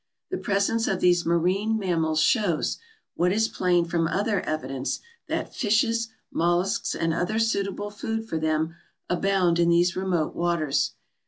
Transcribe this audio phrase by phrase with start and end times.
[0.31, 2.79] The presence of these marine mammals shows,
[3.13, 8.73] what is plain from other evidence, that fishes, mollusks and other suitable food for them
[9.11, 10.95] abound in those remote waters.